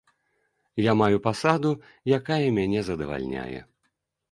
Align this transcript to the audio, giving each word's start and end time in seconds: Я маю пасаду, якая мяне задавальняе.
Я 0.85 0.95
маю 1.01 1.19
пасаду, 1.27 1.75
якая 2.19 2.41
мяне 2.57 2.85
задавальняе. 2.91 3.65